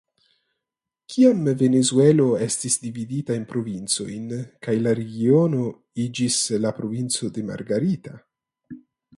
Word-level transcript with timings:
Kiam 1.15 1.49
Venezuelo 1.59 2.25
estis 2.45 2.77
dividita 2.87 3.37
en 3.41 3.45
provincojn 3.53 4.33
kaj 4.69 4.77
la 4.87 4.95
regiono 5.03 5.69
iĝis 6.09 6.41
la 6.67 6.75
provinco 6.83 7.31
de 7.37 7.49
Margarita. 7.53 8.19